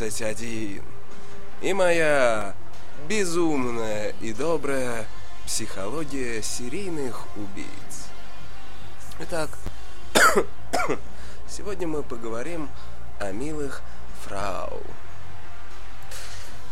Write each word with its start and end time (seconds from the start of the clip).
F21 0.00 0.82
и 1.62 1.72
моя 1.72 2.54
безумная 3.08 4.14
и 4.20 4.32
добрая 4.32 5.06
психология 5.46 6.42
серийных 6.42 7.24
убийц. 7.36 8.08
Итак, 9.20 9.50
сегодня 11.48 11.86
мы 11.88 12.02
поговорим 12.02 12.68
о 13.20 13.30
милых 13.32 13.82
фрау. 14.24 14.82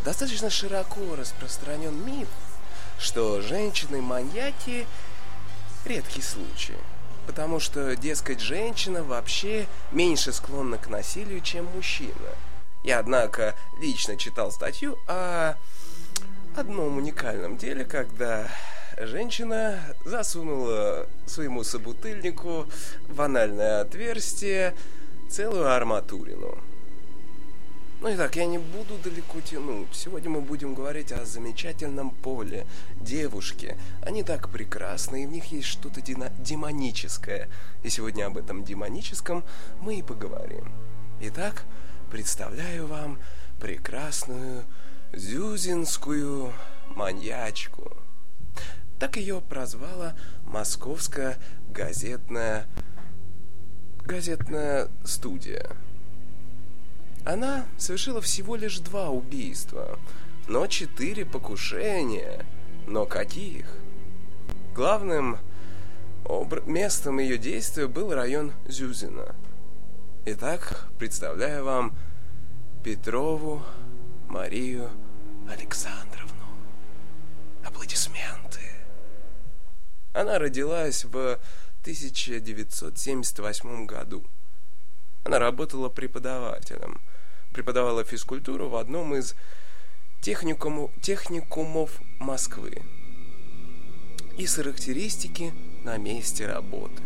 Достаточно 0.03 0.51
широко 0.51 1.15
распространен 1.15 2.05
миф, 2.05 2.27
что 2.99 3.41
женщины-маньяки– 3.41 4.85
редкий 5.85 6.21
случай. 6.21 6.77
Потому 7.25 7.59
что, 7.59 7.95
дескать, 7.95 8.39
женщина 8.39 9.03
вообще 9.03 9.65
меньше 9.91 10.31
склонна 10.31 10.77
к 10.77 10.89
насилию, 10.89 11.41
чем 11.41 11.65
мужчина. 11.65 12.13
Я, 12.85 12.99
однако, 12.99 13.55
лично 13.79 14.15
читал 14.15 14.51
статью 14.51 14.99
о 15.07 15.55
одном 16.55 16.97
уникальном 16.97 17.57
деле, 17.57 17.83
когда 17.83 18.47
женщина 18.99 19.79
засунула 20.05 21.07
своему 21.25 21.63
собутыльнику 21.63 22.67
в 23.09 23.21
анальное 23.21 23.81
отверстие 23.81 24.75
целую 25.31 25.67
арматурину. 25.67 26.59
Ну 28.01 28.09
и 28.09 28.15
так, 28.15 28.35
я 28.35 28.45
не 28.45 28.59
буду 28.59 28.99
далеко 29.03 29.41
тянуть. 29.41 29.87
Сегодня 29.91 30.29
мы 30.29 30.41
будем 30.41 30.75
говорить 30.75 31.11
о 31.11 31.25
замечательном 31.25 32.11
поле, 32.11 32.67
девушке. 33.01 33.79
Они 34.03 34.21
так 34.21 34.49
прекрасны, 34.49 35.23
и 35.23 35.25
в 35.25 35.31
них 35.31 35.45
есть 35.45 35.69
что-то 35.69 36.01
демоническое. 36.01 37.49
И 37.81 37.89
сегодня 37.89 38.27
об 38.27 38.37
этом 38.37 38.63
демоническом 38.63 39.43
мы 39.81 39.95
и 39.95 40.03
поговорим. 40.03 40.71
Итак, 41.19 41.63
представляю 42.05 42.87
вам 42.87 43.19
прекрасную 43.59 44.63
зюзинскую 45.13 46.53
маньячку. 46.89 47.91
Так 48.99 49.17
ее 49.17 49.41
прозвала 49.41 50.15
московская 50.45 51.37
газетная 51.69 52.67
газетная 54.05 54.87
студия. 55.03 55.71
Она 57.25 57.65
совершила 57.77 58.21
всего 58.21 58.55
лишь 58.55 58.79
два 58.79 59.09
убийства, 59.09 59.99
но 60.47 60.67
четыре 60.67 61.25
покушения. 61.25 62.45
Но 62.87 63.05
каких? 63.05 63.65
Главным 64.75 65.39
местом 66.67 67.19
ее 67.19 67.37
действия 67.37 67.87
был 67.87 68.13
район 68.13 68.53
Зюзина. 68.67 69.35
Итак, 70.25 70.87
представляю 70.97 71.63
вам 71.63 71.95
Петрову 72.83 73.63
Марию 74.27 74.89
Александровну. 75.49 76.45
Аплодисменты. 77.63 78.59
Она 80.13 80.39
родилась 80.39 81.05
в 81.05 81.39
1978 81.81 83.85
году. 83.85 84.25
Она 85.23 85.39
работала 85.39 85.89
преподавателем– 85.89 86.99
преподавала 87.55 88.03
физкультуру 88.03 88.67
в 88.67 88.75
одном 88.75 89.15
из 89.15 89.33
техникуму, 90.19 90.91
техникумов 91.01 92.01
Москвы. 92.19 92.81
И 94.37 94.45
характеристики 94.45 95.53
на 95.85 95.95
месте 95.95 96.45
работы. 96.45 97.01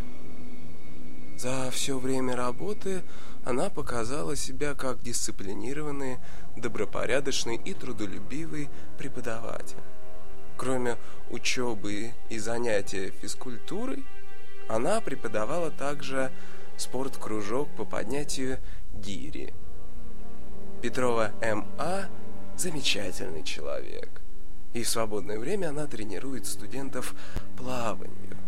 За 1.39 1.71
все 1.71 1.97
время 1.97 2.35
работы 2.35 3.01
она 3.45 3.69
показала 3.69 4.35
себя 4.35 4.75
как 4.75 5.01
дисциплинированный, 5.01 6.17
добропорядочный 6.57 7.55
и 7.55 7.73
трудолюбивый 7.73 8.69
преподаватель. 8.97 9.77
Кроме 10.57 10.97
учебы 11.29 12.11
и 12.29 12.39
занятия 12.39 13.11
физкультурой, 13.21 14.05
она 14.67 14.99
преподавала 14.99 15.71
также 15.71 16.31
спорткружок 16.77 17.69
по 17.75 17.85
поднятию 17.85 18.59
гири– 18.93 19.53
Петрова 20.81 21.33
М.А. 21.41 22.05
замечательный 22.55 23.43
человек. 23.43 24.21
И 24.73 24.83
в 24.83 24.89
свободное 24.89 25.37
время 25.37 25.69
она 25.69 25.87
тренирует 25.87 26.45
студентов 26.45 27.13
плаванию. 27.57 28.38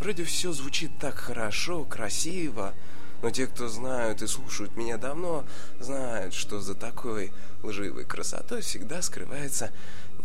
Вроде 0.00 0.24
все 0.24 0.52
звучит 0.52 0.98
так 0.98 1.16
хорошо, 1.16 1.84
красиво, 1.84 2.74
но 3.22 3.30
те, 3.30 3.46
кто 3.46 3.68
знают 3.68 4.22
и 4.22 4.26
слушают 4.26 4.76
меня 4.76 4.98
давно, 4.98 5.44
знают, 5.80 6.34
что 6.34 6.60
за 6.60 6.74
такой 6.74 7.32
лживой 7.62 8.04
красотой 8.04 8.60
всегда 8.60 9.02
скрывается 9.02 9.72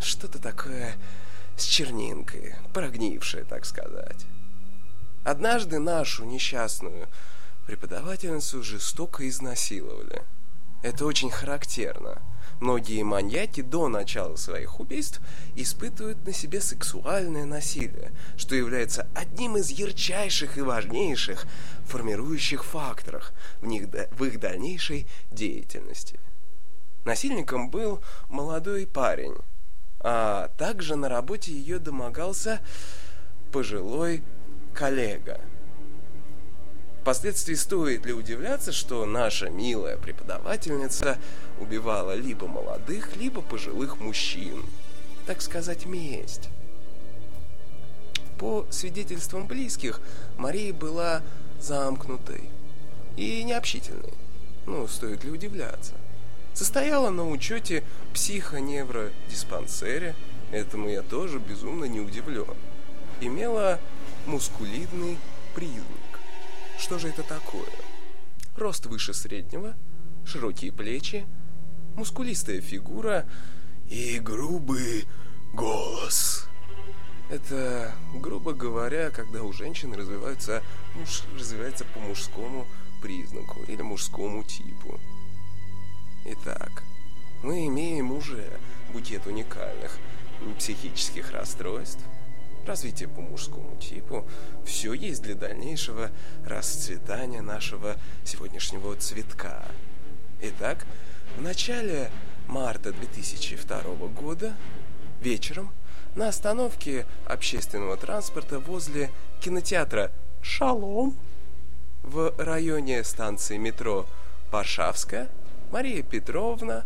что-то 0.02 0.40
такое 0.40 0.96
с 1.58 1.64
чернинкой, 1.64 2.56
прогнившее, 2.74 3.46
так 3.46 3.66
сказать. 3.66 4.26
Однажды 5.24 5.80
нашу 5.80 6.26
несчастную 6.26 7.08
преподавательницу 7.66 8.64
жестоко 8.64 9.28
изнасиловали– 9.28 10.24
это 10.84 11.06
очень 11.06 11.30
характерно. 11.30 12.22
Многие 12.62 13.02
маньяки 13.02 13.62
до 13.62 13.88
начала 13.88 14.36
своих 14.36 14.80
убийств 14.80 15.20
испытывают 15.56 16.24
на 16.28 16.32
себе 16.32 16.62
сексуальное 16.62 17.46
насилие, 17.46 18.12
что 18.38 18.54
является 18.54 19.08
одним 19.16 19.58
из 19.58 19.72
ярчайших 19.72 20.60
и 20.60 20.62
важнейших 20.62 21.48
формирующих 21.86 22.64
факторов 22.64 23.34
в, 23.62 23.66
них, 23.66 23.88
в 24.12 24.24
их 24.26 24.40
дальнейшей 24.40 25.08
деятельности. 25.32 26.20
Насильником 27.04 27.72
был 27.72 28.00
молодой 28.30 28.86
парень, 28.86 29.36
а 30.00 30.50
также 30.60 30.96
на 30.96 31.10
работе 31.10 31.52
ее 31.52 31.80
домогался 31.80 32.62
пожилой 33.52 34.22
коллега– 34.76 35.42
Впоследствии 37.02 37.56
стоит 37.56 38.06
ли 38.06 38.14
удивляться, 38.14 38.72
что 38.72 39.08
наша 39.08 39.50
милая 39.50 39.98
преподавательница 39.98 41.18
убивала 41.60 42.14
либо 42.14 42.46
молодых, 42.46 43.16
либо 43.16 43.42
пожилых 43.42 44.00
мужчин. 44.00 44.64
Так 45.26 45.42
сказать, 45.42 45.88
месть. 45.88 46.50
По 48.38 48.68
свидетельствам 48.70 49.48
близких, 49.48 50.00
Мария 50.38 50.74
была 50.74 51.24
замкнутой 51.60 52.52
и 53.18 53.44
необщительной. 53.44 54.14
Ну, 54.68 54.88
стоит 54.88 55.24
ли 55.24 55.32
удивляться. 55.32 55.94
Состояла 56.54 57.10
на 57.10 57.28
учете 57.28 57.84
психоневродиспансере, 58.14 60.14
этому 60.52 60.88
я 60.88 61.02
тоже 61.02 61.40
безумно 61.40 61.86
не 61.86 62.00
удивлен. 62.00 62.54
Имела 63.22 63.80
мускулидный 64.28 65.18
признак 65.56 66.01
что 66.82 66.98
же 66.98 67.10
это 67.10 67.22
такое? 67.24 67.70
Рост 68.58 68.88
выше 68.88 69.14
среднего, 69.14 69.76
широкие 70.26 70.72
плечи, 70.72 71.26
мускулистая 71.96 72.60
фигура 72.60 73.26
и 73.88 74.20
грубый 74.20 75.06
голос. 75.54 76.48
Это, 77.30 77.94
грубо 78.16 78.54
говоря, 78.54 79.12
когда 79.12 79.44
у 79.44 79.54
женщины 79.54 79.96
развивается, 79.96 80.64
муж, 80.96 81.24
развивается 81.36 81.86
по 81.86 82.00
мужскому 82.00 82.68
признаку 83.02 83.62
или 83.68 83.82
мужскому 83.82 84.44
типу. 84.44 85.00
Итак, 86.26 86.84
мы 87.44 87.68
имеем 87.68 88.12
уже 88.12 88.60
букет 88.92 89.28
уникальных 89.28 89.98
психических 90.58 91.32
расстройств, 91.32 92.04
развитие 92.66 93.10
по 93.10 93.22
мужскому 93.22 93.76
типу, 93.78 94.26
все 94.66 94.94
есть 94.94 95.24
для 95.24 95.36
дальнейшего 95.36 96.12
расцветания 96.46 97.42
нашего 97.42 97.96
сегодняшнего 98.24 98.96
цветка. 98.96 99.66
Итак, 100.42 100.86
в 101.38 101.42
начале 101.42 102.10
марта 102.48 102.92
2002 102.92 103.82
года 104.08 104.54
вечером 105.22 105.72
на 106.16 106.28
остановке 106.28 107.06
общественного 107.26 107.98
транспорта 107.98 108.60
возле 108.60 109.12
кинотеатра 109.40 110.12
«Шалом» 110.42 111.16
в 112.04 112.34
районе 112.38 113.04
станции 113.04 113.58
метро 113.58 114.06
Варшавская 114.52 115.30
Мария 115.72 116.04
Петровна 116.04 116.84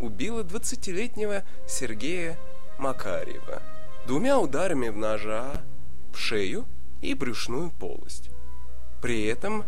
убила 0.00 0.42
20-летнего 0.42 1.42
Сергея 1.68 2.38
Макарьева– 2.78 3.62
двумя 4.06 4.38
ударами 4.38 4.88
в 4.88 4.96
ножа 4.96 5.62
в 6.12 6.18
шею 6.18 6.66
и 7.00 7.14
брюшную 7.14 7.70
полость. 7.70 8.30
При 9.00 9.24
этом, 9.24 9.64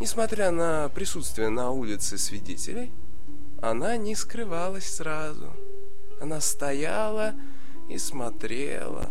несмотря 0.00 0.50
на 0.50 0.88
присутствие 0.88 1.48
на 1.48 1.70
улице 1.70 2.18
свидетелей, 2.18 2.92
она 3.60 3.96
не 3.96 4.14
скрывалась 4.14 4.94
сразу. 4.94 5.52
Она 6.20 6.40
стояла 6.40 7.34
и 7.88 7.98
смотрела, 7.98 9.10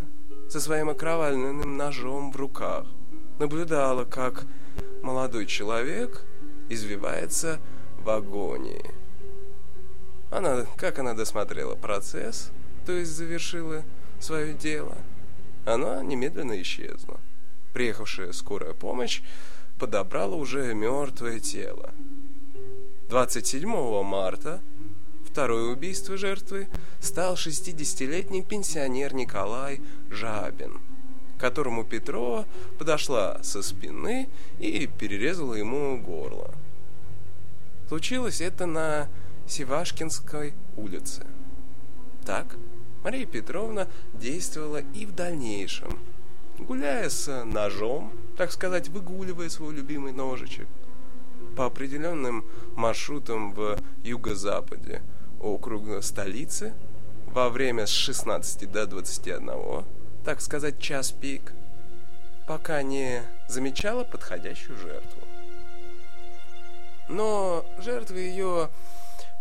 со 0.50 0.60
своим 0.60 0.90
окровавленным 0.90 1.78
ножом 1.78 2.32
в 2.32 2.36
руках, 2.36 2.86
наблюдала, 3.40 4.06
как 4.06 4.46
молодой 5.02 5.46
человек 5.46 6.24
извивается 6.70 7.60
в 7.98 8.10
агонии. 8.10 8.92
Она, 10.32 10.66
как 10.78 11.00
она 11.00 11.14
досмотрела 11.14 11.76
процесс, 11.76 12.52
то 12.86 12.92
есть 12.92 13.12
завершила 13.12 13.84
свое 14.24 14.54
дело, 14.54 14.98
она 15.66 16.02
немедленно 16.02 16.62
исчезла. 16.62 17.20
Приехавшая 17.74 18.32
скорая 18.32 18.74
помощь 18.74 19.22
подобрала 19.80 20.36
уже 20.36 20.74
мертвое 20.74 21.40
тело. 21.40 21.92
27 23.10 23.68
марта 24.04 24.62
второе 25.26 25.66
убийство 25.66 26.16
жертвы 26.16 26.68
стал 27.00 27.36
60-летний 27.36 28.44
пенсионер 28.44 29.14
Николай 29.14 29.82
Жабин, 30.10 30.80
которому 31.38 31.84
Петрова 31.84 32.46
подошла 32.78 33.44
со 33.44 33.62
спины 33.62 34.30
и 34.60 34.88
перерезала 34.88 35.56
ему 35.56 36.02
горло. 36.02 36.54
Случилось 37.88 38.42
это 38.42 38.66
на 38.66 39.10
Севашкинской 39.48 40.54
улице. 40.78 41.26
Так 42.26 42.56
Мария 43.04 43.26
Петровна 43.26 43.88
действовала 44.14 44.82
и 44.94 45.06
в 45.06 45.14
дальнейшем, 45.14 46.00
гуляя 46.58 47.10
с 47.10 47.44
ножом, 47.44 48.14
так 48.38 48.52
сказать, 48.52 48.88
выгуливая 48.88 49.50
свой 49.50 49.74
любимый 49.74 50.14
ножичек, 50.14 50.68
по 51.58 51.66
определенным 51.66 52.46
маршрутам 52.76 53.54
в 53.54 53.78
юго-западе 54.04 55.02
округа 55.42 56.02
столицы 56.02 56.74
во 57.28 57.50
время 57.50 57.86
с 57.86 57.90
16 57.90 58.72
до 58.72 58.88
21, 58.88 59.86
так 60.24 60.40
сказать, 60.40 60.80
час 60.80 61.12
пик, 61.12 61.52
пока 62.48 62.82
не 62.84 63.22
замечала 63.50 64.06
подходящую 64.06 64.78
жертву. 64.78 65.22
Но 67.10 67.66
жертвы 67.80 68.20
ее 68.20 68.70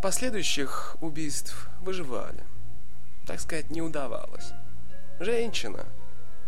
последующих 0.02 0.96
убийств 1.00 1.68
выживали. 1.80 2.44
Так 3.32 3.40
сказать, 3.40 3.70
не 3.70 3.80
удавалось. 3.80 4.52
Женщина. 5.18 5.86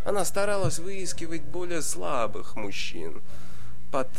Она 0.04 0.22
старалась 0.26 0.78
выискивать 0.78 1.40
более 1.40 1.80
слабых 1.80 2.56
мужчин 2.56 3.22
под 3.90 4.10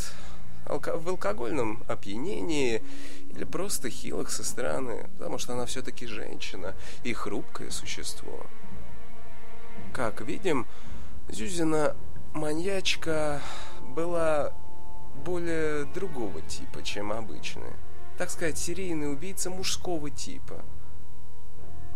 алко- 0.66 0.98
в 0.98 1.08
алкогольном 1.08 1.84
опьянении 1.88 2.82
или 3.30 3.44
просто 3.44 3.92
хилых 3.92 4.32
со 4.32 4.44
стороны, 4.44 5.08
потому 5.20 5.38
что 5.38 5.54
она 5.54 5.68
все-таки 5.68 6.08
женщина 6.08 6.74
и 7.04 7.14
хрупкое 7.14 7.70
существо. 7.70 8.48
Как 9.94 10.22
видим, 10.22 10.66
Зюзина 11.30 11.96
маньячка 12.34 13.42
была 13.84 14.54
более 15.24 15.86
другого 15.86 16.42
типа, 16.42 16.82
чем 16.82 17.12
обычная. 17.12 17.74
Так 18.18 18.32
сказать, 18.32 18.58
серийный 18.58 19.14
убийца 19.14 19.52
мужского 19.52 20.10
типа. 20.10 20.66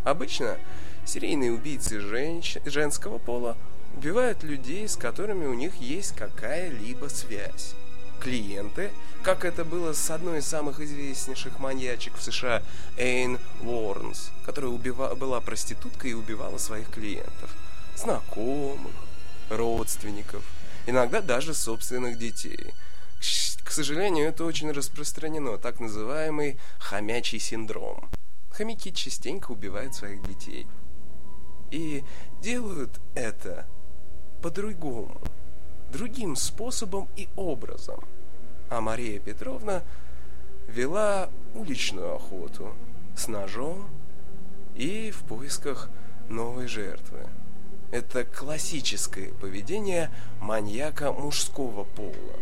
Обычно 0.09 0.57
серийные 1.05 1.51
убийцы 1.51 1.99
женщ... 1.99 2.57
женского 2.65 3.19
пола 3.19 3.55
убивают 3.95 4.41
людей, 4.41 4.87
с 4.89 4.95
которыми 4.95 5.45
у 5.45 5.53
них 5.53 5.75
есть 5.75 6.15
какая-либо 6.15 7.09
связь. 7.09 7.75
Клиенты, 8.19 8.89
как 9.21 9.45
это 9.45 9.63
было 9.63 9.93
с 9.93 10.09
одной 10.09 10.39
из 10.39 10.47
самых 10.47 10.79
известнейших 10.79 11.59
маньячек 11.59 12.15
в 12.15 12.23
США, 12.23 12.63
Эйн 12.97 13.37
Уорнс, 13.61 14.31
которая 14.47 14.71
убива... 14.71 15.13
была 15.13 15.41
проституткой 15.41 16.11
и 16.11 16.15
убивала 16.15 16.57
своих 16.57 16.89
клиентов. 16.89 17.55
Знакомых, 17.95 18.91
родственников, 19.51 20.43
иногда 20.87 21.21
даже 21.21 21.53
собственных 21.53 22.17
детей– 22.17 22.73
к 23.69 23.71
сожалению, 23.71 24.29
это 24.29 24.45
очень 24.45 24.71
распространено, 24.71 25.59
так 25.59 25.79
называемый 25.79 26.57
хомячий 26.79 27.37
синдром. 27.37 28.09
Хомяки 28.59 28.91
частенько 28.91 29.51
убивают 29.53 29.95
своих 29.95 30.21
детей. 30.21 30.67
И 31.71 32.03
делают 32.41 32.99
это 33.15 33.65
по-другому, 34.41 35.15
другим 35.93 36.35
способом 36.35 37.07
и 37.15 37.29
образом. 37.37 38.03
А 38.69 38.81
Мария 38.81 39.17
Петровна 39.17 39.81
вела 40.67 41.29
уличную 41.55 42.13
охоту 42.15 42.73
с 43.15 43.29
ножом 43.29 43.87
и 44.75 45.11
в 45.11 45.19
поисках 45.23 45.89
новой 46.27 46.67
жертвы. 46.67 47.29
Это 47.91 48.25
классическое 48.25 49.31
поведение 49.35 50.11
маньяка 50.41 51.13
мужского 51.13 51.85
пола. 51.85 52.35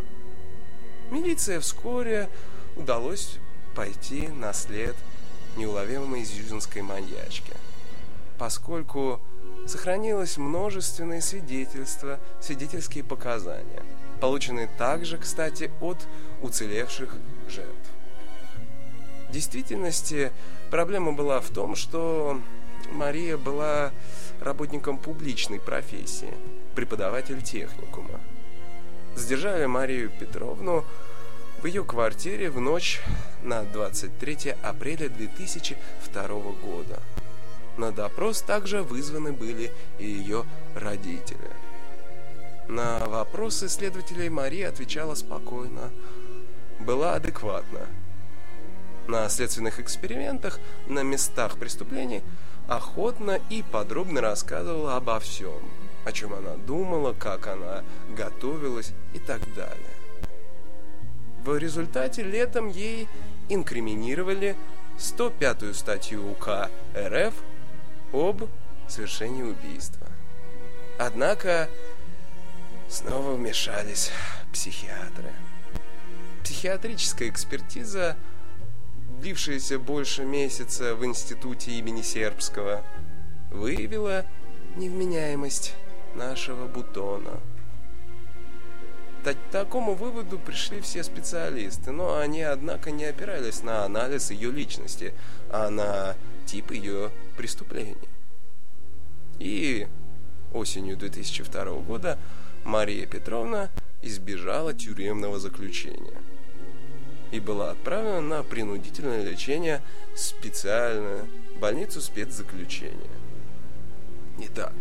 Милиция 1.12 1.60
вскоре 1.60 2.28
удалось 2.74 3.38
пойти 3.76 4.26
на 4.26 4.52
след 4.52 4.96
неуловимой 5.56 6.24
зюзинской 6.24 6.82
маньячки, 6.82 7.52
поскольку 8.38 9.20
сохранилось 9.66 10.36
множественные 10.36 11.20
свидетельства, 11.20 12.18
свидетельские 12.40 13.04
показания, 13.04 13.82
полученные 14.20 14.68
также, 14.78 15.18
кстати, 15.18 15.70
от 15.80 15.98
уцелевших 16.42 17.14
жертв. 17.48 17.90
В 19.28 19.32
действительности 19.32 20.32
проблема 20.70 21.12
была 21.12 21.40
в 21.40 21.48
том, 21.50 21.76
что 21.76 22.40
Мария 22.90 23.36
была 23.36 23.92
работником 24.40 24.98
публичной 24.98 25.60
профессии, 25.60 26.32
преподаватель 26.74 27.42
техникума 27.42 28.20
задержали 29.18 29.66
Марию 29.66 30.10
Петровну 30.10 30.84
в 31.62 31.66
ее 31.66 31.84
квартире 31.84 32.50
в 32.50 32.60
ночь 32.60 33.00
на 33.42 33.62
23 33.62 34.54
апреля 34.62 35.08
2002 35.08 36.22
года. 36.62 37.00
На 37.76 37.92
допрос 37.92 38.42
также 38.42 38.82
вызваны 38.82 39.32
были 39.32 39.72
и 39.98 40.06
ее 40.06 40.44
родители. 40.74 41.50
На 42.68 42.98
вопросы 43.06 43.68
следователей 43.68 44.28
Мария 44.28 44.68
отвечала 44.68 45.14
спокойно, 45.14 45.90
была 46.80 47.14
адекватна. 47.14 47.86
На 49.06 49.28
следственных 49.28 49.80
экспериментах 49.80 50.60
на 50.86 51.02
местах 51.02 51.56
преступлений 51.56 52.22
охотно 52.68 53.40
и 53.48 53.62
подробно 53.62 54.20
рассказывала 54.20 54.96
обо 54.96 55.18
всем– 55.18 55.60
о 56.08 56.12
чем 56.12 56.32
она 56.32 56.54
думала, 56.66 57.12
как 57.12 57.46
она 57.46 57.84
готовилась 58.16 58.92
и 59.12 59.18
так 59.18 59.40
далее. 59.54 59.97
В 61.44 61.56
результате 61.56 62.22
летом 62.22 62.68
ей 62.68 63.08
инкриминировали 63.48 64.56
105-ю 64.98 65.72
статью 65.74 66.30
УК 66.30 66.70
РФ 66.96 67.34
об 68.12 68.44
совершении 68.88 69.42
убийства. 69.42 70.06
Однако 70.98 71.68
снова 72.88 73.34
вмешались 73.34 74.10
психиатры. 74.52 75.32
Психиатрическая 76.42 77.28
экспертиза, 77.28 78.16
длившаяся 79.20 79.78
больше 79.78 80.24
месяца 80.24 80.94
в 80.94 81.04
институте 81.04 81.72
имени 81.72 82.02
Сербского, 82.02 82.82
выявила 83.50 84.24
невменяемость 84.76 85.74
нашего 86.14 86.66
бутона. 86.66 87.40
К 89.34 89.50
такому 89.50 89.94
выводу 89.94 90.38
пришли 90.38 90.80
все 90.80 91.02
специалисты, 91.02 91.90
но 91.90 92.18
они, 92.18 92.42
однако, 92.42 92.90
не 92.90 93.04
опирались 93.04 93.62
на 93.62 93.84
анализ 93.84 94.30
ее 94.30 94.50
личности, 94.50 95.12
а 95.50 95.68
на 95.68 96.16
тип 96.46 96.70
ее 96.70 97.10
преступлений. 97.36 97.96
И 99.38 99.86
осенью 100.52 100.96
2002 100.96 101.64
года 101.80 102.18
Мария 102.64 103.06
Петровна 103.06 103.70
избежала 104.02 104.72
тюремного 104.72 105.38
заключения 105.38 106.22
и 107.30 107.40
была 107.40 107.72
отправлена 107.72 108.20
на 108.20 108.42
принудительное 108.42 109.22
лечение 109.22 109.82
в 110.14 110.18
специальную 110.18 111.28
больницу 111.60 112.00
спецзаключения. 112.00 113.10
Итак, 114.38 114.72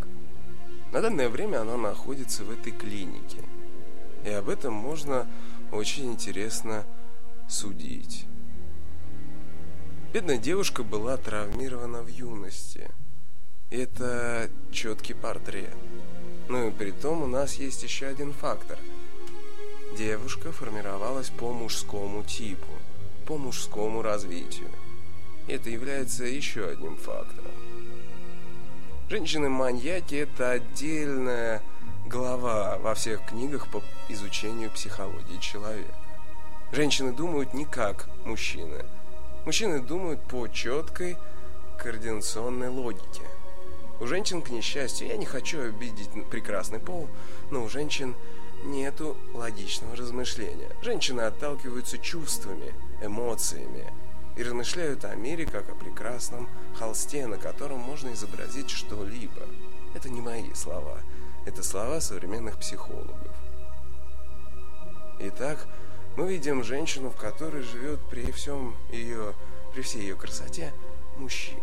на 0.93 1.01
данное 1.01 1.27
время 1.27 1.61
она 1.61 1.75
находится 1.75 2.43
в 2.45 2.51
этой 2.51 2.71
клинике. 2.71 3.39
И 4.25 4.29
об 4.29 4.49
этом 4.49 4.73
можно 4.73 5.27
очень 5.71 6.11
интересно 6.11 6.85
судить. 7.47 8.25
Бедная 10.13 10.37
девушка 10.37 10.83
была 10.83 11.17
травмирована 11.17 12.01
в 12.01 12.07
юности. 12.07 12.89
Это 13.69 14.49
четкий 14.71 15.13
портрет. 15.13 15.75
Ну 16.47 16.69
и 16.69 16.71
при 16.71 16.91
том 16.91 17.23
у 17.23 17.27
нас 17.27 17.55
есть 17.55 17.83
еще 17.83 18.07
один 18.07 18.31
фактор. 18.33 18.77
Девушка 19.97 20.51
формировалась 20.51 21.29
по 21.29 21.51
мужскому 21.51 22.23
типу, 22.23 22.71
по 23.25 23.37
мужскому 23.37 24.01
развитию. 24.01 24.69
Это 25.47 25.69
является 25.69 26.23
еще 26.23 26.67
одним 26.67 26.95
фактором. 26.97 27.51
Женщины-маньяки– 29.09 30.15
это 30.15 30.51
отдельная 30.51 31.61
глава 32.07 32.77
во 32.77 32.95
всех 32.95 33.25
книгах 33.25 33.67
по 33.67 33.83
изучению 34.07 34.71
психологии 34.71 35.39
человека. 35.39 35.93
Женщины 36.71 37.11
думают 37.11 37.53
не 37.53 37.65
как 37.65 38.07
мужчины. 38.23 38.85
Мужчины 39.45 39.79
думают 39.79 40.21
по 40.23 40.47
четкой 40.47 41.17
координационной 41.77 42.69
логике. 42.69 43.23
У 43.99 44.07
женщин, 44.07 44.41
к 44.41 44.49
несчастью, 44.49 45.07
я 45.07 45.17
не 45.17 45.25
хочу 45.25 45.61
обидеть 45.61 46.09
прекрасный 46.29 46.79
пол, 46.79 47.09
но 47.51 47.63
у 47.63 47.69
женщин 47.69 48.15
нету 48.63 49.17
логичного 49.33 49.95
размышления. 49.95 50.71
Женщины 50.81 51.21
отталкиваются 51.21 51.97
чувствами, 51.97 52.73
эмоциями 53.01 53.91
и 54.37 54.43
размышляют 54.43 55.03
о 55.03 55.15
мире 55.15 55.45
как 55.45 55.69
о 55.69 55.75
прекрасном 55.75 56.47
холсте, 56.77 57.27
на 57.27 57.37
котором 57.37 57.79
можно 57.79 58.13
изобразить 58.13 58.69
что-либо. 58.69 59.43
Это 59.93 60.09
не 60.09 60.21
мои 60.21 60.53
слова, 60.53 60.99
это 61.47 61.63
слова 61.63 62.01
современных 62.01 62.57
психологов. 62.57 63.31
Итак, 65.19 65.65
мы 66.17 66.29
видим 66.29 66.61
женщину, 66.61 67.09
в 67.09 67.15
которой 67.15 67.61
живет 67.61 68.01
при 68.09 68.29
всем 68.33 68.75
ее, 68.91 69.33
при 69.73 69.81
всей 69.81 70.01
ее 70.01 70.15
красоте 70.15 70.73
мужчина. 71.15 71.61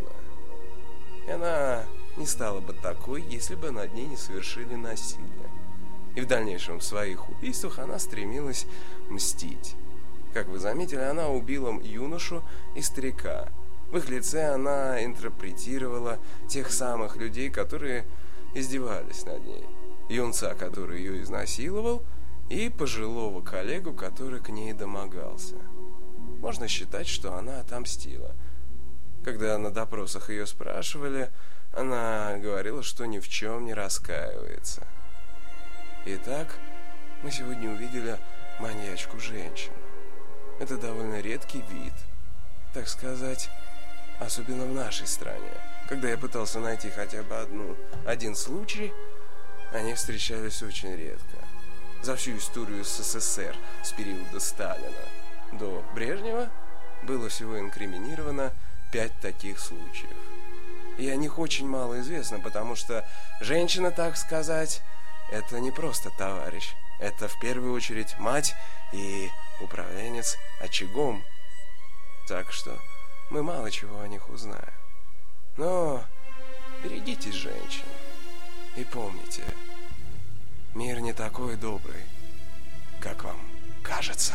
И 1.26 1.30
она 1.30 1.84
не 2.16 2.24
стала 2.24 2.60
бы 2.60 2.72
такой, 2.72 3.22
если 3.22 3.56
бы 3.56 3.70
над 3.70 3.92
ней 3.92 4.06
не 4.06 4.16
совершили 4.16 4.74
насилие. 4.74 5.50
И 6.16 6.22
в 6.22 6.26
дальнейшем 6.26 6.78
в 6.78 6.84
своих 6.84 7.28
убийствах 7.28 7.78
она 7.78 7.98
стремилась 7.98 8.66
мстить. 9.10 9.74
Как 10.32 10.48
вы 10.48 10.58
заметили, 10.58 11.00
она 11.00 11.28
убила 11.28 11.78
юношу 11.82 12.42
и 12.74 12.80
старика. 12.80 13.48
В 13.92 13.98
их 13.98 14.08
лице 14.08 14.46
она 14.46 15.04
интерпретировала 15.04 16.18
тех 16.48 16.72
самых 16.72 17.16
людей, 17.16 17.50
которые 17.50 18.06
издевались 18.54 19.26
над 19.26 19.44
ней. 19.44 19.73
Юнца, 20.08 20.54
который 20.54 20.98
ее 20.98 21.22
изнасиловал, 21.22 22.02
и 22.48 22.68
пожилого 22.68 23.40
коллегу, 23.42 23.94
который 23.94 24.40
к 24.40 24.50
ней 24.50 24.72
домогался. 24.72 25.56
Можно 26.40 26.68
считать, 26.68 27.06
что 27.06 27.36
она 27.36 27.60
отомстила. 27.60 28.34
Когда 29.24 29.56
на 29.56 29.70
допросах 29.70 30.28
ее 30.28 30.46
спрашивали, 30.46 31.30
она 31.72 32.36
говорила, 32.36 32.82
что 32.82 33.06
ни 33.06 33.18
в 33.18 33.28
чем 33.28 33.64
не 33.64 33.72
раскаивается. 33.72 34.86
Итак, 36.04 36.54
мы 37.22 37.30
сегодня 37.30 37.70
увидели 37.70 38.18
маньячку 38.60 39.18
женщину. 39.18 39.74
Это 40.60 40.76
довольно 40.76 41.20
редкий 41.20 41.64
вид, 41.70 41.94
так 42.74 42.86
сказать, 42.86 43.48
особенно 44.20 44.66
в 44.66 44.74
нашей 44.74 45.06
стране. 45.06 45.52
Когда 45.88 46.10
я 46.10 46.18
пытался 46.18 46.60
найти 46.60 46.90
хотя 46.90 47.22
бы 47.22 47.36
одну, 47.36 47.76
один 48.06 48.36
случай, 48.36 48.92
они 49.74 49.94
встречались 49.94 50.62
очень 50.62 50.94
редко. 50.94 51.36
За 52.02 52.16
всю 52.16 52.36
историю 52.36 52.84
СССР 52.84 53.56
с 53.82 53.92
периода 53.92 54.38
Сталина 54.38 55.08
до 55.52 55.84
Брежнева 55.94 56.50
было 57.02 57.28
всего 57.28 57.58
инкриминировано 57.58 58.52
пять 58.92 59.18
таких 59.20 59.58
случаев. 59.58 60.16
И 60.96 61.08
о 61.08 61.16
них 61.16 61.38
очень 61.38 61.66
мало 61.66 62.00
известно, 62.00 62.38
потому 62.38 62.76
что 62.76 63.04
женщина, 63.40 63.90
так 63.90 64.16
сказать, 64.16 64.80
это 65.30 65.58
не 65.58 65.72
просто 65.72 66.10
товарищ. 66.10 66.72
Это 67.00 67.26
в 67.26 67.36
первую 67.40 67.72
очередь 67.72 68.16
мать 68.18 68.54
и 68.92 69.28
управленец 69.60 70.36
очагом. 70.60 71.24
Так 72.28 72.52
что 72.52 72.78
мы 73.30 73.42
мало 73.42 73.72
чего 73.72 74.00
о 74.00 74.06
них 74.06 74.28
узнаем. 74.28 74.62
Но 75.56 76.04
берегитесь 76.84 77.34
женщин. 77.34 77.84
И 78.76 78.82
помните, 78.84 79.42
мир 80.74 81.00
не 81.00 81.12
такой 81.12 81.56
добрый, 81.56 82.02
как 83.00 83.22
вам 83.22 83.38
кажется. 83.82 84.34